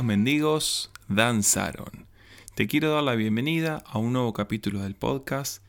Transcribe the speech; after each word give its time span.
los 0.00 0.06
mendigos 0.06 0.90
danzaron. 1.08 2.06
Te 2.54 2.66
quiero 2.66 2.90
dar 2.90 3.02
la 3.02 3.16
bienvenida 3.16 3.84
a 3.84 3.98
un 3.98 4.14
nuevo 4.14 4.32
capítulo 4.32 4.80
del 4.80 4.94
podcast 4.94 5.62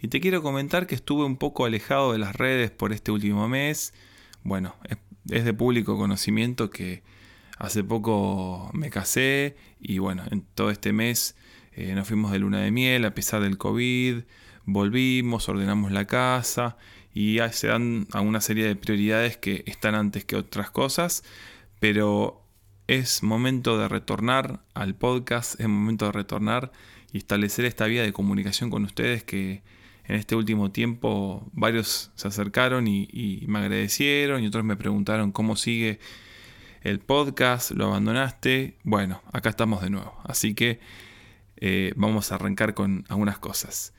y 0.00 0.08
te 0.08 0.20
quiero 0.22 0.42
comentar 0.42 0.86
que 0.86 0.94
estuve 0.94 1.26
un 1.26 1.36
poco 1.36 1.66
alejado 1.66 2.12
de 2.12 2.18
las 2.18 2.34
redes 2.34 2.70
por 2.70 2.94
este 2.94 3.12
último 3.12 3.46
mes. 3.46 3.92
Bueno, 4.42 4.74
es 5.28 5.44
de 5.44 5.52
público 5.52 5.98
conocimiento 5.98 6.70
que 6.70 7.02
hace 7.58 7.84
poco 7.84 8.70
me 8.72 8.88
casé 8.88 9.54
y 9.78 9.98
bueno, 9.98 10.22
en 10.30 10.46
todo 10.54 10.70
este 10.70 10.94
mes 10.94 11.36
eh, 11.72 11.94
nos 11.94 12.08
fuimos 12.08 12.32
de 12.32 12.38
luna 12.38 12.60
de 12.60 12.70
miel 12.70 13.04
a 13.04 13.12
pesar 13.12 13.42
del 13.42 13.58
COVID, 13.58 14.22
volvimos, 14.64 15.46
ordenamos 15.50 15.92
la 15.92 16.06
casa 16.06 16.78
y 17.12 17.36
se 17.52 17.66
dan 17.66 18.06
a 18.12 18.22
una 18.22 18.40
serie 18.40 18.64
de 18.64 18.76
prioridades 18.76 19.36
que 19.36 19.62
están 19.66 19.94
antes 19.94 20.24
que 20.24 20.36
otras 20.36 20.70
cosas, 20.70 21.22
pero 21.80 22.43
es 22.86 23.22
momento 23.22 23.78
de 23.78 23.88
retornar 23.88 24.60
al 24.74 24.94
podcast, 24.94 25.58
es 25.58 25.68
momento 25.68 26.06
de 26.06 26.12
retornar 26.12 26.72
y 27.12 27.18
establecer 27.18 27.64
esta 27.64 27.86
vía 27.86 28.02
de 28.02 28.12
comunicación 28.12 28.70
con 28.70 28.84
ustedes 28.84 29.24
que 29.24 29.62
en 30.04 30.16
este 30.16 30.36
último 30.36 30.70
tiempo 30.70 31.48
varios 31.52 32.10
se 32.14 32.28
acercaron 32.28 32.86
y, 32.86 33.44
me 33.46 33.60
agradecieron 33.60 34.42
y 34.42 34.46
otros 34.46 34.64
me 34.64 34.76
preguntaron 34.76 35.32
cómo 35.32 35.56
sigue 35.56 35.98
el 36.82 37.00
podcast, 37.00 37.70
lo 37.70 37.86
abandonaste. 37.86 38.76
Bueno, 38.84 39.22
acá 39.32 39.48
estamos 39.48 39.80
de 39.80 39.88
nuevo, 39.88 40.14
así 40.24 40.54
que 40.54 40.78
eh, 41.56 41.94
vamos 41.96 42.30
a 42.30 42.34
arrancar 42.34 42.74
con 42.74 43.06
algunas 43.08 43.38
cosas. 43.38 43.94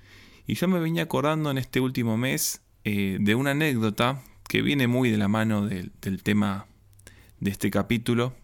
Y 0.45 0.53
yo 0.53 0.67
me 0.67 0.79
venía 0.79 1.03
acordando 1.03 1.49
en 1.49 1.57
este 1.57 1.79
último 1.79 2.17
mes 2.17 2.61
eh, 2.83 3.17
de 3.19 3.33
una 3.33 3.51
anécdota 3.51 4.21
que 4.47 4.61
viene 4.61 4.85
muy 4.85 5.09
de 5.09 5.17
la 5.17 5.27
mano 5.27 5.65
del 5.65 6.21
tema 6.21 6.67
de 7.39 7.49
este 7.49 7.71
capítulo 7.71 8.35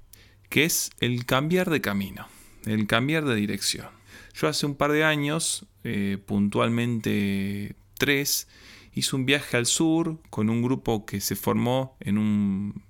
que 0.51 0.65
es 0.65 0.91
el 0.99 1.25
cambiar 1.25 1.69
de 1.69 1.79
camino, 1.79 2.27
el 2.65 2.85
cambiar 2.85 3.23
de 3.23 3.35
dirección. 3.35 3.87
Yo 4.33 4.49
hace 4.49 4.65
un 4.65 4.75
par 4.75 4.91
de 4.91 5.05
años, 5.05 5.65
eh, 5.85 6.17
puntualmente 6.25 7.77
tres, 7.97 8.49
hice 8.93 9.15
un 9.15 9.25
viaje 9.25 9.55
al 9.55 9.65
sur 9.65 10.19
con 10.29 10.49
un 10.49 10.61
grupo 10.61 11.05
que 11.05 11.21
se 11.21 11.37
formó 11.37 11.95
en 12.01 12.17
un, 12.17 12.83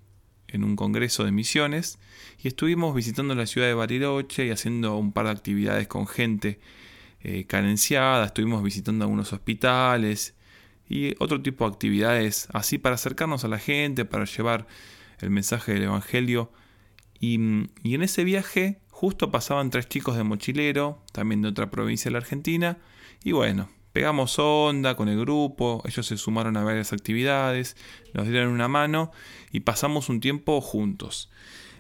en 0.48 0.64
un 0.64 0.76
congreso 0.76 1.24
de 1.24 1.32
misiones 1.32 2.00
y 2.44 2.48
estuvimos 2.48 2.96
visitando 2.96 3.36
la 3.36 3.46
ciudad 3.46 3.68
de 3.68 3.76
Bariloche 3.76 4.48
y 4.48 4.50
haciendo 4.50 4.98
un 4.98 5.12
par 5.14 5.26
de 5.26 5.32
actividades 5.32 5.88
con 5.88 6.08
gente 6.08 6.60
eh, 7.22 7.46
carenciada, 7.46 8.26
estuvimos 8.26 8.64
visitando 8.64 9.06
algunos 9.06 9.34
hospitales 9.34 10.34
y 10.90 11.14
otro 11.20 11.44
tipo 11.44 11.70
de 11.70 11.74
actividades 11.74 12.48
así 12.54 12.80
para 12.80 12.96
acercarnos 12.96 13.46
a 13.46 13.50
la 13.50 13.60
gente, 13.60 14.04
para 14.04 14.26
llevar 14.26 14.66
el 15.20 15.30
mensaje 15.30 15.76
del 15.76 15.84
Evangelio 15.84 16.52
y, 17.22 17.36
en 17.36 18.02
ese 18.02 18.24
viaje 18.24 18.82
justo 18.90 19.32
pasaban 19.32 19.70
tres 19.70 19.88
chicos 19.88 20.18
de 20.18 20.24
mochilero, 20.24 21.02
también 21.12 21.44
de 21.44 21.50
otra 21.50 21.70
provincia 21.70 22.10
de 22.10 22.14
la 22.14 22.18
Argentina, 22.18 22.80
y 23.24 23.32
bueno, 23.32 23.70
pegamos 23.94 24.40
onda 24.40 24.96
con 24.96 25.08
el 25.08 25.20
grupo, 25.20 25.84
ellos 25.86 26.08
se 26.08 26.18
sumaron 26.18 26.58
a 26.58 26.64
varias 26.64 26.94
actividades, 26.94 27.78
nos 28.14 28.28
dieron 28.28 28.50
una 28.52 28.68
mano 28.68 29.12
y 29.52 29.62
pasamos 29.62 30.10
un 30.10 30.20
tiempo 30.20 30.60
juntos. 30.62 31.30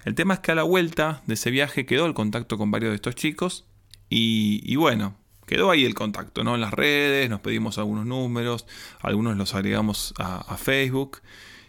El 0.05 0.13
tema 0.13 0.35
es 0.35 0.39
que 0.41 0.51
a 0.51 0.55
la 0.55 0.63
vuelta 0.63 1.23
de 1.25 1.33
ese 1.33 1.49
viaje 1.49 1.85
quedó 1.87 2.05
el 2.05 2.13
contacto 2.13 2.57
con 2.57 2.69
varios 2.69 2.91
de 2.91 2.95
estos 2.95 3.15
chicos 3.15 3.65
y, 4.09 4.75
bueno, 4.75 5.15
quedó 5.47 5.71
ahí 5.71 5.85
el 5.85 5.95
contacto, 5.95 6.43
¿no? 6.43 6.55
En 6.55 6.61
las 6.61 6.73
redes, 6.73 7.29
nos 7.29 7.41
pedimos 7.41 7.77
algunos 7.77 8.05
números, 8.05 8.65
algunos 8.99 9.37
los 9.37 9.55
agregamos 9.55 10.13
a 10.17 10.57
Facebook 10.57 11.21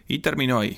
y 0.07 0.19
terminó 0.19 0.59
ahí. 0.59 0.77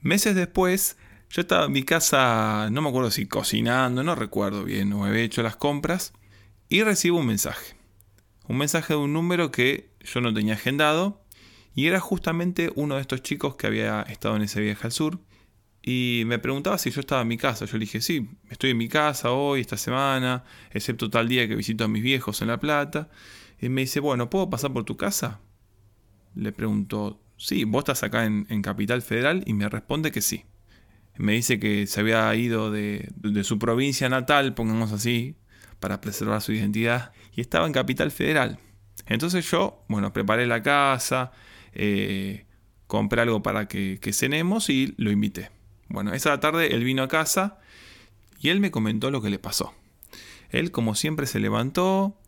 Meses 0.00 0.34
después 0.34 0.96
yo 1.32 1.40
estaba 1.40 1.64
en 1.64 1.72
mi 1.72 1.82
casa, 1.82 2.68
no 2.70 2.82
me 2.82 2.90
acuerdo 2.90 3.10
si 3.10 3.26
cocinando, 3.26 4.04
no 4.04 4.14
recuerdo 4.14 4.64
bien, 4.64 4.90
no 4.90 5.06
había 5.06 5.22
hecho 5.22 5.42
las 5.42 5.56
compras, 5.56 6.12
y 6.68 6.82
recibo 6.82 7.20
un 7.20 7.26
mensaje. 7.26 7.74
Un 8.48 8.58
mensaje 8.58 8.92
de 8.92 8.98
un 8.98 9.14
número 9.14 9.50
que 9.50 9.90
yo 10.00 10.20
no 10.20 10.34
tenía 10.34 10.54
agendado, 10.54 11.24
y 11.74 11.86
era 11.86 12.00
justamente 12.00 12.70
uno 12.74 12.96
de 12.96 13.00
estos 13.00 13.22
chicos 13.22 13.56
que 13.56 13.66
había 13.66 14.02
estado 14.02 14.36
en 14.36 14.42
ese 14.42 14.60
viaje 14.60 14.86
al 14.86 14.92
sur, 14.92 15.20
y 15.80 16.24
me 16.26 16.38
preguntaba 16.38 16.76
si 16.76 16.90
yo 16.90 17.00
estaba 17.00 17.22
en 17.22 17.28
mi 17.28 17.38
casa. 17.38 17.64
Yo 17.64 17.78
le 17.78 17.86
dije, 17.86 18.02
sí, 18.02 18.28
estoy 18.50 18.70
en 18.70 18.76
mi 18.76 18.88
casa 18.88 19.32
hoy, 19.32 19.62
esta 19.62 19.78
semana, 19.78 20.44
excepto 20.70 21.08
tal 21.08 21.28
día 21.28 21.48
que 21.48 21.56
visito 21.56 21.82
a 21.82 21.88
mis 21.88 22.02
viejos 22.02 22.42
en 22.42 22.48
La 22.48 22.60
Plata. 22.60 23.08
Y 23.58 23.68
me 23.70 23.80
dice, 23.80 23.98
bueno, 23.98 24.30
¿puedo 24.30 24.48
pasar 24.48 24.72
por 24.72 24.84
tu 24.84 24.96
casa? 24.96 25.40
Le 26.36 26.52
pregunto, 26.52 27.20
sí, 27.36 27.64
vos 27.64 27.80
estás 27.80 28.04
acá 28.04 28.26
en, 28.26 28.46
en 28.48 28.62
Capital 28.62 29.02
Federal 29.02 29.42
y 29.44 29.54
me 29.54 29.68
responde 29.68 30.12
que 30.12 30.20
sí 30.20 30.44
me 31.16 31.32
dice 31.32 31.58
que 31.58 31.86
se 31.86 32.00
había 32.00 32.34
ido 32.34 32.70
de, 32.70 33.10
su 33.44 33.58
provincia 33.58 34.08
natal, 34.08 34.54
pongamos 34.54 34.92
así, 34.92 35.36
para 35.80 36.00
preservar 36.00 36.40
su 36.40 36.52
identidad, 36.52 37.12
y 37.34 37.40
estaba 37.40 37.66
en 37.66 37.72
Capital 37.72 38.10
Federal. 38.10 38.58
Entonces 39.06 39.48
yo, 39.50 39.84
bueno, 39.88 40.12
preparé 40.12 40.46
la 40.46 40.62
casa, 40.62 41.32
eh, 41.74 42.46
compré 42.86 43.22
algo 43.22 43.42
para 43.42 43.68
que, 43.68 43.98
cenemos 44.12 44.70
y 44.70 44.94
lo 44.96 45.10
invité. 45.10 45.50
Bueno, 45.88 46.14
esa 46.14 46.38
tarde 46.40 46.74
él 46.74 46.84
vino 46.84 47.02
a 47.02 47.08
casa 47.08 47.58
y 48.40 48.48
él 48.48 48.60
me 48.60 48.70
comentó 48.70 49.10
lo 49.10 49.20
que 49.20 49.30
le 49.30 49.38
pasó. 49.38 49.74
Él, 50.50 50.70
como 50.70 50.94
siempre, 50.94 51.26
se 51.26 51.40
levantó, 51.40 52.18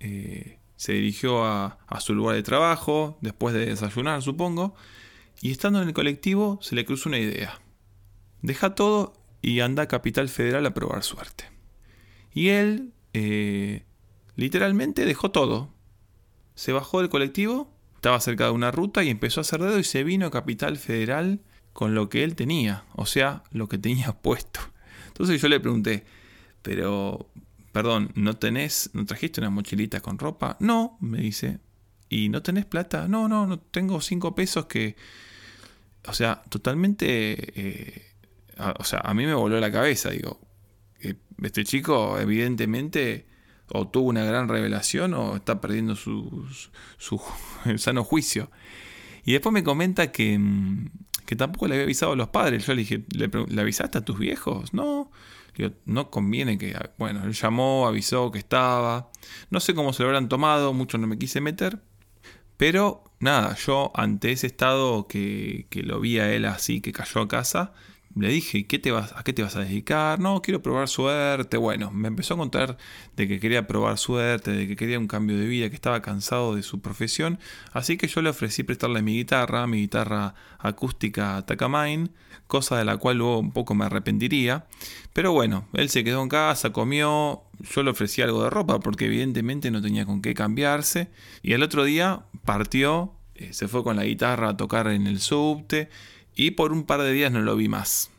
eh, 0.00 0.58
se 0.76 0.92
dirigió 0.92 1.44
a, 1.44 1.78
a, 1.86 2.00
su 2.00 2.14
lugar 2.14 2.36
de 2.36 2.42
trabajo, 2.42 3.18
después 3.20 3.54
de 3.54 3.66
desayunar, 3.66 4.22
supongo, 4.22 4.74
y 5.40 5.50
estando 5.50 5.80
en 5.80 5.88
el 5.88 5.94
colectivo 5.94 6.58
se 6.62 6.74
le 6.74 6.84
cruzó 6.84 7.08
una 7.08 7.18
idea. 7.18 7.60
Deja 8.46 8.76
todo 8.76 9.12
y 9.42 9.58
anda 9.58 9.82
a 9.82 9.88
Capital 9.88 10.28
Federal 10.28 10.64
a 10.66 10.72
probar 10.72 11.02
suerte. 11.02 11.46
Y 12.32 12.50
él, 12.50 12.92
eh, 13.12 13.82
literalmente, 14.36 15.04
dejó 15.04 15.32
todo. 15.32 15.74
Se 16.54 16.70
bajó 16.70 17.00
del 17.00 17.08
colectivo, 17.08 17.74
estaba 17.96 18.20
cerca 18.20 18.44
de 18.44 18.52
una 18.52 18.70
ruta 18.70 19.02
y 19.02 19.10
empezó 19.10 19.40
a 19.40 19.42
hacer 19.42 19.60
dedo 19.60 19.80
y 19.80 19.82
se 19.82 20.04
vino 20.04 20.26
a 20.26 20.30
Capital 20.30 20.76
Federal 20.76 21.40
con 21.72 21.96
lo 21.96 22.08
que 22.08 22.22
él 22.22 22.36
tenía, 22.36 22.84
o 22.94 23.04
sea, 23.04 23.42
lo 23.50 23.68
que 23.68 23.78
tenía 23.78 24.12
puesto. 24.22 24.60
Entonces 25.08 25.42
yo 25.42 25.48
le 25.48 25.58
pregunté, 25.58 26.04
pero, 26.62 27.28
perdón, 27.72 28.12
¿no 28.14 28.36
tenés, 28.36 28.90
no 28.92 29.04
trajiste 29.06 29.40
una 29.40 29.50
mochilita 29.50 30.00
con 30.00 30.20
ropa? 30.20 30.56
No, 30.60 30.98
me 31.00 31.18
dice. 31.18 31.58
¿Y 32.08 32.28
no 32.28 32.42
tenés 32.42 32.64
plata? 32.64 33.08
No, 33.08 33.28
no, 33.28 33.48
no 33.48 33.58
tengo 33.58 34.00
cinco 34.00 34.36
pesos 34.36 34.66
que... 34.66 34.94
O 36.06 36.12
sea, 36.12 36.44
totalmente 36.48 37.16
eh, 37.60 38.06
o 38.78 38.84
sea, 38.84 39.00
a 39.00 39.14
mí 39.14 39.26
me 39.26 39.34
voló 39.34 39.60
la 39.60 39.70
cabeza, 39.70 40.10
digo, 40.10 40.40
este 41.42 41.64
chico 41.64 42.18
evidentemente 42.18 43.26
o 43.68 43.88
tuvo 43.88 44.08
una 44.08 44.24
gran 44.24 44.48
revelación 44.48 45.14
o 45.14 45.36
está 45.36 45.60
perdiendo 45.60 45.96
su, 45.96 46.46
su, 46.98 47.20
sano 47.76 48.04
juicio. 48.04 48.50
Y 49.24 49.32
después 49.32 49.52
me 49.52 49.64
comenta 49.64 50.12
que, 50.12 50.38
mm, 50.38 50.90
que, 51.26 51.34
tampoco 51.36 51.66
le 51.66 51.74
había 51.74 51.84
avisado 51.84 52.12
a 52.12 52.16
los 52.16 52.28
padres. 52.28 52.66
Yo 52.66 52.74
le 52.74 52.82
dije, 52.82 53.04
¿le, 53.10 53.60
avisaste 53.60 53.98
a 53.98 54.04
tus 54.04 54.18
viejos? 54.18 54.72
No. 54.72 55.10
no 55.84 56.10
conviene 56.10 56.58
que... 56.58 56.78
Bueno, 56.96 57.24
él 57.24 57.32
llamó, 57.32 57.88
avisó 57.88 58.30
que 58.30 58.38
estaba. 58.38 59.10
No 59.50 59.58
sé 59.58 59.74
cómo 59.74 59.92
se 59.92 60.04
lo 60.04 60.10
habrán 60.10 60.28
tomado, 60.28 60.72
mucho 60.72 60.96
no 60.98 61.08
me 61.08 61.18
quise 61.18 61.40
meter. 61.40 61.80
Pero 62.56 63.02
nada, 63.18 63.56
yo 63.56 63.90
ante 63.94 64.30
ese 64.30 64.46
estado 64.46 65.08
que, 65.08 65.66
que 65.70 65.82
lo 65.82 66.00
vi 66.00 66.20
a 66.20 66.32
él 66.32 66.44
así, 66.44 66.80
que 66.80 66.92
cayó 66.92 67.22
a 67.22 67.28
casa, 67.28 67.74
le 68.16 68.28
dije, 68.28 68.66
¿qué 68.66 68.78
te 68.78 68.90
vas, 68.92 69.12
¿a 69.14 69.22
qué 69.22 69.34
te 69.34 69.42
vas 69.42 69.56
a 69.56 69.60
dedicar? 69.60 70.18
No, 70.20 70.40
quiero 70.40 70.62
probar 70.62 70.88
suerte. 70.88 71.58
Bueno, 71.58 71.90
me 71.90 72.08
empezó 72.08 72.34
a 72.34 72.36
contar 72.38 72.78
de 73.14 73.28
que 73.28 73.38
quería 73.38 73.66
probar 73.66 73.98
suerte, 73.98 74.52
de 74.52 74.66
que 74.66 74.74
quería 74.74 74.98
un 74.98 75.06
cambio 75.06 75.36
de 75.36 75.46
vida, 75.46 75.68
que 75.68 75.74
estaba 75.74 76.00
cansado 76.00 76.54
de 76.54 76.62
su 76.62 76.80
profesión. 76.80 77.38
Así 77.72 77.98
que 77.98 78.08
yo 78.08 78.22
le 78.22 78.30
ofrecí 78.30 78.62
prestarle 78.62 79.02
mi 79.02 79.16
guitarra, 79.16 79.66
mi 79.66 79.80
guitarra 79.80 80.34
acústica 80.58 81.44
Takamine, 81.44 82.08
cosa 82.46 82.78
de 82.78 82.86
la 82.86 82.96
cual 82.96 83.18
luego 83.18 83.38
un 83.38 83.52
poco 83.52 83.74
me 83.74 83.84
arrepentiría. 83.84 84.66
Pero 85.12 85.32
bueno, 85.32 85.68
él 85.74 85.90
se 85.90 86.02
quedó 86.02 86.22
en 86.22 86.30
casa, 86.30 86.72
comió, 86.72 87.42
yo 87.60 87.82
le 87.82 87.90
ofrecí 87.90 88.22
algo 88.22 88.44
de 88.44 88.50
ropa 88.50 88.80
porque 88.80 89.06
evidentemente 89.06 89.70
no 89.70 89.82
tenía 89.82 90.06
con 90.06 90.22
qué 90.22 90.32
cambiarse. 90.32 91.10
Y 91.42 91.52
el 91.52 91.62
otro 91.62 91.84
día 91.84 92.24
partió, 92.46 93.12
eh, 93.34 93.52
se 93.52 93.68
fue 93.68 93.84
con 93.84 93.96
la 93.96 94.04
guitarra 94.04 94.48
a 94.48 94.56
tocar 94.56 94.88
en 94.88 95.06
el 95.06 95.20
subte 95.20 95.90
y 96.36 96.52
por 96.52 96.72
un 96.72 96.84
par 96.84 97.02
de 97.02 97.12
días 97.12 97.32
no 97.32 97.40
lo 97.40 97.56
vi 97.56 97.68
más. 97.68 98.10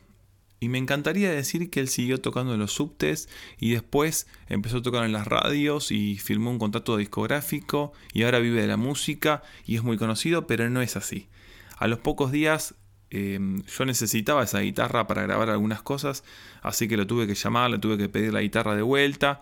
Y 0.60 0.68
me 0.68 0.78
encantaría 0.78 1.30
decir 1.30 1.70
que 1.70 1.78
él 1.78 1.88
siguió 1.88 2.20
tocando 2.20 2.52
en 2.52 2.60
los 2.60 2.72
subtes 2.72 3.28
y 3.60 3.70
después 3.70 4.26
empezó 4.48 4.78
a 4.78 4.82
tocar 4.82 5.04
en 5.04 5.12
las 5.12 5.28
radios 5.28 5.92
y 5.92 6.18
firmó 6.18 6.50
un 6.50 6.58
contrato 6.58 6.96
discográfico 6.96 7.92
y 8.12 8.24
ahora 8.24 8.40
vive 8.40 8.60
de 8.60 8.66
la 8.66 8.76
música 8.76 9.42
y 9.64 9.76
es 9.76 9.84
muy 9.84 9.96
conocido, 9.96 10.48
pero 10.48 10.68
no 10.68 10.82
es 10.82 10.96
así. 10.96 11.28
A 11.76 11.86
los 11.86 12.00
pocos 12.00 12.32
días 12.32 12.74
em, 13.10 13.62
yo 13.66 13.84
necesitaba 13.84 14.42
esa 14.42 14.58
guitarra 14.58 15.06
para 15.06 15.22
grabar 15.22 15.48
algunas 15.48 15.80
cosas, 15.80 16.24
así 16.60 16.88
que 16.88 16.96
lo 16.96 17.06
tuve 17.06 17.28
que 17.28 17.36
llamar, 17.36 17.70
le 17.70 17.78
tuve 17.78 17.96
que 17.96 18.08
pedir 18.08 18.32
la 18.32 18.42
guitarra 18.42 18.74
de 18.74 18.82
vuelta, 18.82 19.40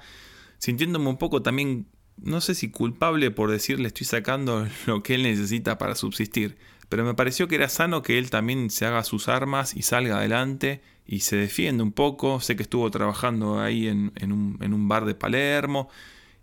sintiéndome 0.58 1.08
un 1.08 1.16
poco 1.16 1.40
también, 1.40 1.86
no 2.18 2.42
sé 2.42 2.54
si 2.54 2.70
culpable 2.70 3.30
por 3.30 3.50
decirle 3.50 3.88
estoy 3.88 4.06
sacando 4.06 4.68
lo 4.86 5.02
que 5.02 5.14
él 5.14 5.22
necesita 5.22 5.78
para 5.78 5.94
subsistir, 5.94 6.58
pero 6.88 7.04
me 7.04 7.14
pareció 7.14 7.48
que 7.48 7.56
era 7.56 7.68
sano 7.68 8.02
que 8.02 8.18
él 8.18 8.30
también 8.30 8.70
se 8.70 8.86
haga 8.86 9.02
sus 9.02 9.28
armas 9.28 9.74
y 9.76 9.82
salga 9.82 10.18
adelante 10.18 10.82
y 11.06 11.20
se 11.20 11.36
defiende 11.36 11.82
un 11.82 11.92
poco. 11.92 12.40
Sé 12.40 12.56
que 12.56 12.62
estuvo 12.62 12.90
trabajando 12.90 13.60
ahí 13.60 13.88
en, 13.88 14.12
un, 14.22 14.58
en 14.60 14.72
un 14.72 14.88
bar 14.88 15.04
de 15.04 15.14
Palermo 15.14 15.88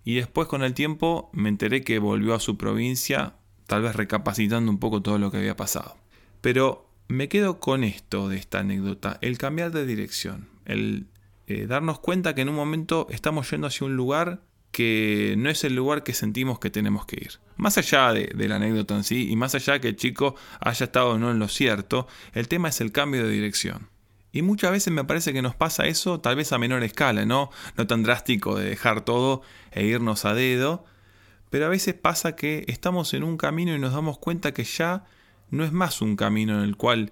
y 0.04 0.16
después 0.16 0.48
con 0.48 0.64
el 0.64 0.74
tiempo 0.74 1.30
me 1.34 1.50
enteré 1.50 1.84
que 1.84 2.00
volvió 2.00 2.34
a 2.34 2.40
su 2.40 2.58
provincia, 2.58 3.36
tal 3.68 3.84
vez 3.84 3.96
recapacitando 3.96 4.70
un 4.70 4.80
poco 4.80 5.02
todo 5.02 5.18
lo 5.18 5.32
que 5.32 5.38
había 5.38 5.56
pasado. 5.56 5.96
Pero 6.42 6.90
me 7.08 7.30
quedo 7.30 7.60
con 7.60 7.84
esto 7.84 8.28
de 8.28 8.38
esta 8.38 8.60
anécdota, 8.60 9.18
el 9.22 9.38
cambiar 9.38 9.72
de 9.72 9.86
dirección, 9.86 10.50
el 10.66 11.08
eh, 11.48 11.68
darnos 11.68 12.00
cuenta 12.00 12.36
que 12.36 12.42
en 12.42 12.50
un 12.50 12.56
momento 12.56 13.08
estamos 13.10 13.50
yendo 13.50 13.68
hacia 13.68 13.86
un 13.86 13.96
lugar 13.96 14.42
que 14.74 15.36
no 15.38 15.52
es 15.52 15.64
el 15.64 15.76
lugar 15.76 16.02
que 16.04 16.16
sentimos 16.16 16.58
que 16.58 16.72
tenemos 16.72 17.06
que 17.06 17.18
ir. 17.18 17.40
Más 17.58 17.78
allá 17.78 18.12
de, 18.12 18.48
la 18.48 18.56
anécdota 18.56 18.96
en 18.96 19.04
sí 19.04 19.30
y 19.30 19.36
más 19.36 19.54
allá 19.54 19.80
que 19.80 19.90
el 19.90 19.96
chico 19.96 20.36
haya 20.60 20.86
estado 20.86 21.12
o 21.12 21.20
no 21.20 21.30
en 21.30 21.38
lo 21.38 21.48
cierto, 21.48 22.08
el 22.34 22.48
tema 22.48 22.70
es 22.70 22.82
el 22.82 22.92
cambio 22.92 23.24
de 23.24 23.32
dirección. 23.32 23.88
Y 24.32 24.42
muchas 24.42 24.72
veces 24.72 24.92
me 24.92 25.04
parece 25.04 25.32
que 25.32 25.44
nos 25.44 25.56
pasa 25.56 25.86
eso, 25.86 26.20
tal 26.20 26.36
vez 26.36 26.52
a 26.52 26.58
menor 26.58 26.84
escala, 26.84 27.24
¿no? 27.24 27.52
No 27.78 27.86
tan 27.86 28.02
drástico 28.02 28.58
de 28.58 28.68
dejar 28.68 29.06
todo 29.06 29.44
e 29.72 29.86
irnos 29.86 30.26
a 30.26 30.34
dedo, 30.34 30.86
pero 31.52 31.68
a 31.68 31.70
veces 31.70 31.94
pasa 31.94 32.36
que 32.36 32.66
estamos 32.68 33.14
en 33.14 33.24
un 33.24 33.38
camino 33.38 33.76
y 33.76 33.80
nos 33.80 33.94
damos 33.94 34.18
cuenta 34.18 34.56
que 34.56 34.64
ya 34.64 35.06
no 35.52 35.64
es 35.64 35.72
más 35.72 36.02
un 36.02 36.16
camino 36.16 36.58
en 36.58 36.64
el 36.64 36.78
cual 36.78 37.12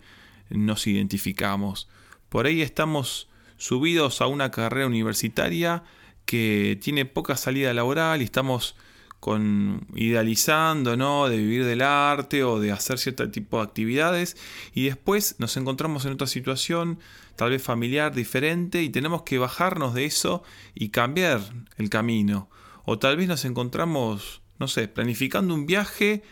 nos 0.50 0.88
identificamos. 0.88 1.88
Por 2.28 2.48
ahí 2.48 2.64
estamos 2.64 3.30
subidos 3.58 4.20
a 4.20 4.26
una 4.26 4.50
carrera 4.50 4.88
universitaria 4.88 5.84
que 6.26 6.80
tiene 6.82 7.06
poca 7.06 7.36
salida 7.36 7.74
laboral 7.74 8.22
y 8.22 8.26
estamos 8.26 8.76
con 9.22 9.86
idealizando, 9.94 10.98
¿no? 10.98 11.30
De 11.30 11.38
vivir 11.38 11.64
del 11.64 11.84
arte 11.84 12.44
o 12.44 12.60
de 12.60 12.72
hacer 12.72 12.98
cierto 12.98 13.30
tipo 13.30 13.58
de 13.58 13.64
actividades 13.64 14.36
y 14.74 14.86
después 14.86 15.36
nos 15.38 15.56
encontramos 15.58 16.06
en 16.06 16.14
otra 16.14 16.26
situación, 16.26 17.00
tal 17.36 17.52
vez 17.52 17.62
familiar 17.62 18.16
diferente 18.16 18.82
y 18.82 18.90
tenemos 18.90 19.22
que 19.22 19.38
bajarnos 19.38 19.94
de 19.94 20.06
eso 20.06 20.44
y 20.74 20.90
cambiar 20.90 21.40
el 21.78 21.92
camino. 21.92 22.50
O 22.84 22.98
tal 22.98 23.16
vez 23.16 23.28
nos 23.28 23.46
encontramos, 23.46 24.42
no 24.58 24.68
sé, 24.68 24.88
planificando 24.88 25.54
un 25.54 25.68
viaje 25.68 26.24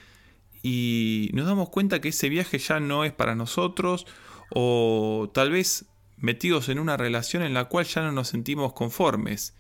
y 0.63 1.29
nos 1.33 1.45
damos 1.45 1.69
cuenta 1.69 2.01
que 2.01 2.09
ese 2.09 2.27
viaje 2.27 2.57
ya 2.57 2.79
no 2.79 3.05
es 3.05 3.13
para 3.13 3.35
nosotros 3.35 4.07
o 4.49 5.29
tal 5.31 5.51
vez 5.51 5.85
metidos 6.17 6.69
en 6.69 6.79
una 6.79 6.97
relación 6.97 7.43
en 7.43 7.53
la 7.53 7.65
cual 7.65 7.85
ya 7.85 8.01
no 8.01 8.11
nos 8.11 8.29
sentimos 8.29 8.73
conformes. 8.73 9.53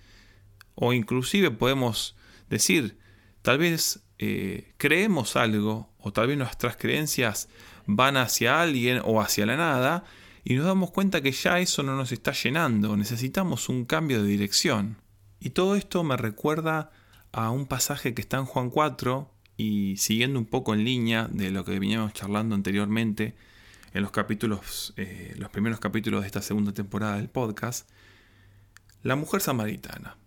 O 0.81 0.93
inclusive 0.93 1.51
podemos 1.51 2.15
decir, 2.49 2.97
Tal 3.41 3.57
vez 3.57 4.01
eh, 4.17 4.73
creemos 4.77 5.35
algo 5.35 5.89
o 5.99 6.11
tal 6.11 6.27
vez 6.27 6.37
nuestras 6.37 6.75
creencias 6.75 7.49
van 7.85 8.17
hacia 8.17 8.61
alguien 8.61 9.01
o 9.03 9.21
hacia 9.21 9.45
la 9.45 9.55
nada 9.55 10.03
y 10.43 10.55
nos 10.55 10.65
damos 10.65 10.91
cuenta 10.91 11.21
que 11.21 11.31
ya 11.31 11.59
eso 11.59 11.83
no 11.83 11.95
nos 11.95 12.11
está 12.11 12.31
llenando, 12.31 12.95
necesitamos 12.97 13.69
un 13.69 13.85
cambio 13.85 14.21
de 14.21 14.29
dirección. 14.29 14.97
Y 15.39 15.51
todo 15.51 15.75
esto 15.75 16.03
me 16.03 16.17
recuerda 16.17 16.91
a 17.31 17.49
un 17.51 17.65
pasaje 17.65 18.13
que 18.13 18.21
está 18.21 18.37
en 18.37 18.45
Juan 18.45 18.69
4 18.69 19.31
y 19.57 19.97
siguiendo 19.97 20.39
un 20.39 20.45
poco 20.45 20.73
en 20.73 20.83
línea 20.83 21.27
de 21.31 21.51
lo 21.51 21.63
que 21.63 21.79
veníamos 21.79 22.13
charlando 22.13 22.55
anteriormente 22.55 23.35
en 23.93 24.01
los 24.01 24.11
capítulos, 24.11 24.93
eh, 24.97 25.33
los 25.37 25.49
primeros 25.49 25.79
capítulos 25.79 26.21
de 26.21 26.27
esta 26.27 26.41
segunda 26.41 26.73
temporada 26.73 27.15
del 27.15 27.29
podcast, 27.29 27.89
la 29.03 29.15
mujer 29.15 29.41
samaritana. 29.41 30.18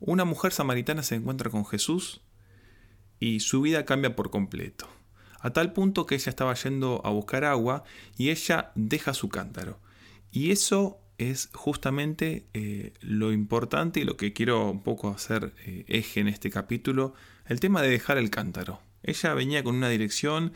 Una 0.00 0.24
mujer 0.24 0.52
samaritana 0.52 1.02
se 1.02 1.16
encuentra 1.16 1.50
con 1.50 1.66
Jesús 1.66 2.20
y 3.20 3.40
su 3.40 3.60
vida 3.62 3.84
cambia 3.84 4.14
por 4.14 4.30
completo. 4.30 4.88
A 5.40 5.50
tal 5.50 5.72
punto 5.72 6.06
que 6.06 6.16
ella 6.16 6.30
estaba 6.30 6.54
yendo 6.54 7.00
a 7.04 7.10
buscar 7.10 7.44
agua 7.44 7.84
y 8.16 8.30
ella 8.30 8.72
deja 8.74 9.14
su 9.14 9.28
cántaro. 9.28 9.80
Y 10.30 10.50
eso 10.50 10.98
es 11.18 11.50
justamente 11.52 12.46
eh, 12.54 12.92
lo 13.00 13.32
importante 13.32 14.00
y 14.00 14.04
lo 14.04 14.16
que 14.16 14.32
quiero 14.32 14.70
un 14.70 14.82
poco 14.82 15.10
hacer 15.10 15.52
eh, 15.66 15.84
eje 15.88 16.20
en 16.20 16.28
este 16.28 16.50
capítulo, 16.50 17.14
el 17.46 17.60
tema 17.60 17.82
de 17.82 17.90
dejar 17.90 18.18
el 18.18 18.30
cántaro. 18.30 18.80
Ella 19.02 19.34
venía 19.34 19.64
con 19.64 19.76
una 19.76 19.88
dirección, 19.88 20.52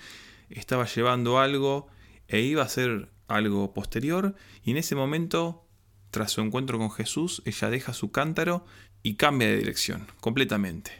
estaba 0.50 0.86
llevando 0.86 1.40
algo 1.40 1.88
e 2.28 2.40
iba 2.40 2.62
a 2.62 2.66
hacer 2.66 3.08
algo 3.26 3.72
posterior 3.74 4.34
y 4.64 4.72
en 4.72 4.76
ese 4.76 4.94
momento, 4.94 5.66
tras 6.10 6.32
su 6.32 6.40
encuentro 6.42 6.78
con 6.78 6.90
Jesús, 6.90 7.42
ella 7.44 7.70
deja 7.70 7.92
su 7.92 8.12
cántaro 8.12 8.64
y 9.02 9.14
cambia 9.14 9.48
de 9.48 9.58
dirección 9.58 10.06
completamente. 10.20 10.92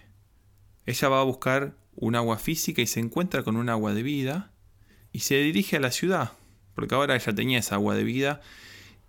Ella 0.86 1.08
va 1.08 1.20
a 1.20 1.24
buscar 1.24 1.74
un 1.94 2.16
agua 2.16 2.38
física 2.38 2.82
y 2.82 2.86
se 2.86 3.00
encuentra 3.00 3.42
con 3.42 3.56
un 3.56 3.68
agua 3.68 3.94
de 3.94 4.02
vida 4.02 4.50
y 5.12 5.20
se 5.20 5.36
dirige 5.38 5.76
a 5.76 5.80
la 5.80 5.92
ciudad, 5.92 6.32
porque 6.74 6.94
ahora 6.94 7.14
ella 7.14 7.34
tenía 7.34 7.58
esa 7.58 7.76
agua 7.76 7.94
de 7.94 8.04
vida 8.04 8.40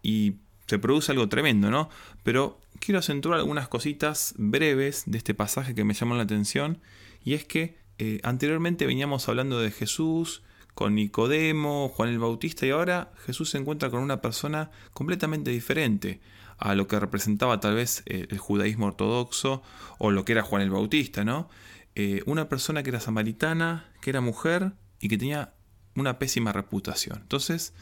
y 0.02 0.36
se 0.68 0.80
produce 0.80 1.12
algo 1.12 1.30
tremendo, 1.30 1.72
¿no? 1.72 1.90
Pero 2.24 2.60
quiero 2.80 3.00
acentuar 3.00 3.40
algunas 3.40 3.68
cositas 3.68 4.34
breves 4.38 5.04
de 5.06 5.18
este 5.18 5.34
pasaje 5.34 5.76
que 5.76 5.84
me 5.84 5.94
llamó 5.94 6.16
la 6.16 6.24
atención 6.24 6.80
y 7.24 7.34
es 7.34 7.46
que 7.46 7.78
eh, 7.98 8.20
anteriormente 8.24 8.86
veníamos 8.86 9.28
hablando 9.30 9.60
de 9.60 9.72
Jesús 9.72 10.44
con 10.74 10.96
Nicodemo, 10.96 11.90
Juan 11.90 12.10
el 12.10 12.20
Bautista 12.20 12.66
y 12.66 12.72
ahora 12.72 13.14
Jesús 13.26 13.52
se 13.52 13.58
encuentra 13.58 13.90
con 13.90 14.02
una 14.02 14.22
persona 14.22 14.72
completamente 14.94 15.52
diferente 15.52 16.20
a 16.58 16.76
lo 16.76 16.88
que 16.88 17.00
representaba 17.00 17.60
tal 17.60 17.76
vez 17.76 18.04
eh, 18.06 18.28
el 18.30 18.38
judaísmo 18.38 18.88
ortodoxo 18.88 19.62
o 19.98 20.12
lo 20.12 20.26
que 20.26 20.34
era 20.34 20.44
Juan 20.44 20.62
el 20.62 20.70
Bautista, 20.70 21.24
¿no? 21.24 21.50
Eh, 21.96 22.24
una 22.26 22.50
persona 22.50 22.84
que 22.84 22.90
era 22.90 23.00
samaritana, 23.00 23.92
que 24.02 24.10
era 24.10 24.22
mujer 24.22 24.74
y 25.00 25.10
que 25.10 25.18
tenía 25.18 25.54
una 25.96 26.18
pésima 26.18 26.52
reputación. 26.52 27.20
Entonces, 27.22 27.74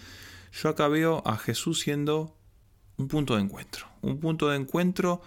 yo 0.51 0.69
acá 0.69 0.87
veo 0.87 1.23
a 1.25 1.37
Jesús 1.37 1.79
siendo 1.79 2.37
un 2.97 3.07
punto 3.07 3.35
de 3.35 3.41
encuentro, 3.41 3.87
un 4.01 4.19
punto 4.19 4.49
de 4.49 4.57
encuentro 4.57 5.21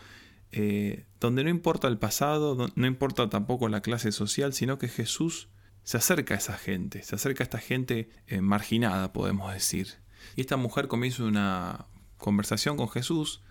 eh, 0.52 1.06
donde 1.18 1.44
no 1.44 1.50
importa 1.50 1.88
el 1.88 1.98
pasado, 1.98 2.68
no 2.74 2.86
importa 2.86 3.28
tampoco 3.30 3.68
la 3.68 3.80
clase 3.80 4.12
social, 4.12 4.52
sino 4.52 4.78
que 4.78 4.88
Jesús 4.88 5.48
se 5.82 5.96
acerca 5.96 6.34
a 6.34 6.36
esa 6.36 6.56
gente, 6.56 7.02
se 7.02 7.14
acerca 7.16 7.42
a 7.42 7.46
esta 7.46 7.58
gente 7.58 8.10
marginada, 8.40 9.12
podemos 9.12 9.52
decir. 9.52 9.88
Y 10.36 10.42
esta 10.42 10.56
mujer 10.56 10.88
comienza 10.88 11.24
una, 11.24 11.86
conversación 12.25 12.78
con 12.78 12.88
Jesús, 12.88 13.43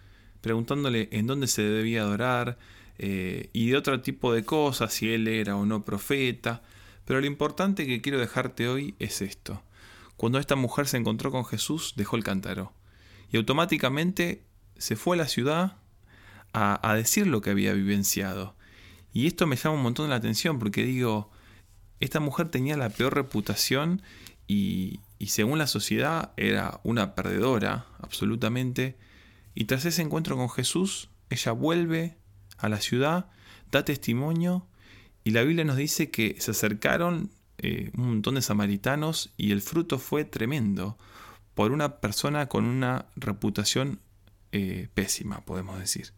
preguntándole 0.41 1.07
en 1.11 1.27
dónde 1.27 1.45
se 1.45 1.61
debía 1.61 2.01
adorar 2.01 2.57
eh, 2.97 3.51
y 3.53 3.69
de 3.69 3.77
otro 3.77 4.01
tipo 4.01 4.33
de 4.33 4.43
cosas, 4.43 4.91
si 4.91 5.13
él 5.13 5.27
era 5.27 5.55
o 5.55 5.67
no 5.67 5.85
profeta. 5.85 6.63
Pero 7.05 7.21
lo 7.21 7.27
importante 7.27 7.85
que 7.85 8.01
quiero 8.01 8.19
dejarte 8.19 8.67
hoy 8.67 8.95
es 8.97 9.21
esto. 9.21 9.61
Cuando 10.17 10.39
esta 10.39 10.55
mujer 10.55 10.87
se 10.87 10.97
encontró 10.97 11.29
con 11.29 11.45
Jesús, 11.45 11.93
dejó 11.97 12.15
el 12.15 12.23
cántaro 12.23 12.73
y 13.31 13.37
automáticamente 13.37 14.43
se 14.79 14.95
fue 14.95 15.17
a 15.17 15.19
la 15.19 15.27
ciudad 15.27 15.77
a, 16.51 16.89
a 16.89 16.95
decir 16.95 17.27
lo 17.27 17.41
que 17.41 17.51
había 17.51 17.73
vivenciado. 17.73 18.55
Y 19.13 19.27
esto 19.27 19.45
me 19.45 19.55
llama 19.55 19.75
un 19.75 19.83
montón 19.83 20.09
la 20.09 20.15
atención 20.15 20.57
porque 20.57 20.83
digo, 20.83 21.29
esta 21.99 22.19
mujer 22.19 22.49
tenía 22.49 22.75
la 22.75 22.89
peor 22.89 23.13
reputación 23.13 24.01
y, 24.47 24.99
y 25.23 25.27
según 25.27 25.57
la 25.57 25.67
sociedad 25.67 26.33
era 26.35 26.81
una 26.83 27.15
perdedora, 27.15 27.85
absolutamente. 28.01 28.97
Y 29.55 29.63
tras 29.63 29.85
ese 29.85 30.01
encuentro 30.01 30.35
con 30.35 30.49
Jesús, 30.49 31.11
ella 31.29 31.53
vuelve 31.53 32.17
a 32.57 32.67
la 32.67 32.81
ciudad, 32.81 33.27
da 33.71 33.85
testimonio 33.85 34.67
y 35.23 35.31
la 35.31 35.43
Biblia 35.43 35.63
nos 35.63 35.77
dice 35.77 36.11
que 36.11 36.35
se 36.41 36.51
acercaron 36.51 37.31
eh, 37.57 37.89
un 37.95 38.07
montón 38.07 38.35
de 38.35 38.41
samaritanos 38.41 39.33
y 39.37 39.53
el 39.53 39.61
fruto 39.61 39.97
fue 39.97 40.25
tremendo 40.25 40.97
por 41.53 41.71
una 41.71 42.01
persona 42.01 42.49
con 42.49 42.65
una 42.65 43.05
reputación 43.15 44.01
eh, 44.51 44.89
pésima, 44.93 45.45
podemos 45.45 45.79
decir. 45.79 46.11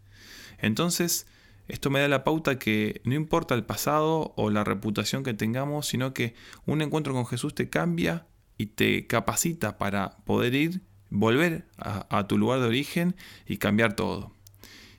Entonces, 0.58 1.28
esto 1.68 1.92
me 1.92 2.00
da 2.00 2.08
la 2.08 2.24
pauta 2.24 2.58
que 2.58 3.02
no 3.04 3.14
importa 3.14 3.54
el 3.54 3.66
pasado 3.66 4.34
o 4.36 4.50
la 4.50 4.64
reputación 4.64 5.22
que 5.22 5.36
tengamos, 5.36 5.86
sino 5.86 6.12
que 6.12 6.34
un 6.66 6.82
encuentro 6.82 7.14
con 7.14 7.28
Jesús 7.28 7.54
te 7.54 7.70
cambia 7.70 8.26
y 8.58 8.68
te 8.68 9.08
capacita 9.08 9.78
para 9.78 10.18
poder 10.26 10.56
ir, 10.56 10.82
volver 11.10 11.66
a, 11.78 12.28
tu 12.28 12.38
lugar 12.38 12.60
de 12.60 12.68
origen 12.68 13.16
y 13.48 13.58
cambiar 13.58 13.94
todo. 13.94 14.32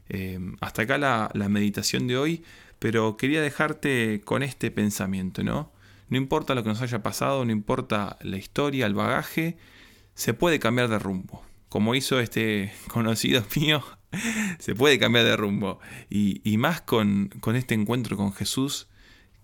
Eh, 0.09 0.39
hasta 0.61 0.83
acá 0.83 0.99
la, 0.99 1.31
meditación 1.49 2.07
de 2.07 2.17
hoy, 2.17 2.45
pero 2.79 3.17
quería 3.17 3.41
dejarte 3.41 4.21
con 4.25 4.43
este 4.43 4.71
pensamiento, 4.71 5.43
¿no? 5.43 5.73
No 6.09 6.17
importa 6.17 6.55
lo 6.55 6.63
que 6.63 6.69
nos 6.69 6.83
haya 6.83 7.03
pasado, 7.03 7.45
no 7.45 7.53
importa 7.53 8.17
la 8.21 8.37
historia, 8.37 8.87
el 8.87 8.95
bagaje, 8.95 9.57
se 10.15 10.35
puede 10.35 10.61
cambiar 10.61 10.89
de 10.89 10.99
rumbo. 10.99 11.43
Como 11.69 11.95
hizo 11.95 12.21
este 12.21 12.73
conocido 12.89 13.45
mío, 13.57 13.83
se 14.59 14.75
puede 14.75 14.99
cambiar 14.99 15.25
de 15.25 15.37
rumbo. 15.37 15.81
Y, 16.09 16.41
y 16.49 16.59
más 16.59 16.81
con, 16.83 17.31
con 17.41 17.57
este 17.57 17.75
encuentro 17.75 18.17
con 18.17 18.33
Jesús, 18.33 18.89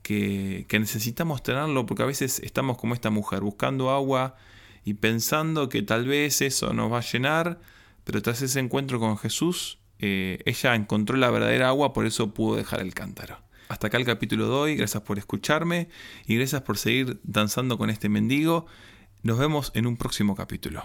que, 0.03 0.67
necesitamos 0.71 1.43
tenerlo 1.43 1.87
porque 1.87 2.03
a 2.03 2.07
veces 2.07 2.41
estamos 2.41 2.77
como 2.79 2.95
esta 2.95 3.11
mujer, 3.11 3.41
buscando 3.41 3.91
agua 3.91 4.37
y 4.85 4.95
pensando 4.95 5.69
que 5.69 5.83
tal 5.83 6.07
vez 6.07 6.43
eso 6.43 6.73
nos 6.73 6.93
va 6.93 6.99
a 6.99 7.03
llenar, 7.03 7.61
pero 8.05 8.21
tras 8.21 8.43
ese 8.43 8.61
encuentro 8.61 8.99
con 8.99 9.17
Jesús, 9.17 9.79
eh, 9.99 10.41
ella 10.45 10.75
encontró 10.75 11.17
la 11.17 11.31
verdadera 11.31 11.69
agua, 11.69 11.93
por 11.93 12.07
eso 12.07 12.35
pudo 12.35 12.57
dejar 12.57 12.81
el 12.81 12.95
cántaro. 12.95 13.39
Hasta 13.69 13.87
acá 13.87 13.97
el 13.97 14.05
capítulo 14.05 14.49
de 14.49 14.53
hoy, 14.53 14.77
gracias 14.77 15.03
por 15.03 15.19
escucharme 15.19 15.89
y 16.27 16.37
gracias 16.37 16.63
por 16.63 16.77
seguir 16.77 17.21
danzando 17.23 17.79
con 17.79 17.89
este 17.89 18.09
mendigo. 18.09 18.67
Nos 19.23 19.39
vemos 19.39 19.71
en 19.75 19.87
un 19.87 19.97
próximo 19.97 20.35
capítulo. 20.35 20.83